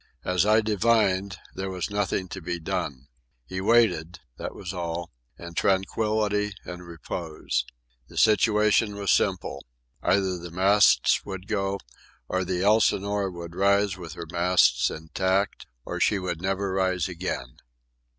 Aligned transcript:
As 0.25 0.47
I 0.47 0.61
divined, 0.61 1.37
there 1.53 1.69
was 1.69 1.91
nothing 1.91 2.27
to 2.29 2.41
be 2.41 2.57
done. 2.59 3.07
He 3.45 3.61
waited—that 3.61 4.55
was 4.55 4.73
all—in 4.73 5.53
tranquillity 5.53 6.53
and 6.65 6.83
repose. 6.83 7.65
The 8.07 8.17
situation 8.17 8.95
was 8.95 9.11
simple. 9.11 9.63
Either 10.01 10.39
the 10.39 10.49
masts 10.49 11.23
would 11.23 11.45
go, 11.47 11.79
or 12.27 12.43
the 12.43 12.63
Elsinore 12.63 13.29
would 13.29 13.53
rise 13.55 13.95
with 13.95 14.13
her 14.13 14.25
masts 14.31 14.89
intact, 14.89 15.67
or 15.85 15.99
she 15.99 16.17
would 16.17 16.41
never 16.41 16.71
rise 16.73 17.07
again. 17.07 17.57